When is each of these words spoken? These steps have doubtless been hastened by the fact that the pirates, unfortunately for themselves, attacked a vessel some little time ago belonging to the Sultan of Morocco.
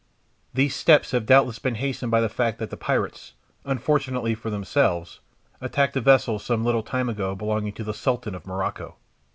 These 0.51 0.75
steps 0.75 1.11
have 1.11 1.27
doubtless 1.27 1.59
been 1.59 1.75
hastened 1.75 2.09
by 2.09 2.21
the 2.21 2.27
fact 2.27 2.57
that 2.57 2.71
the 2.71 2.75
pirates, 2.75 3.33
unfortunately 3.65 4.33
for 4.33 4.49
themselves, 4.49 5.19
attacked 5.61 5.95
a 5.95 6.01
vessel 6.01 6.39
some 6.39 6.65
little 6.65 6.81
time 6.81 7.07
ago 7.07 7.35
belonging 7.35 7.73
to 7.73 7.83
the 7.83 7.93
Sultan 7.93 8.33
of 8.33 8.47
Morocco. 8.47 8.95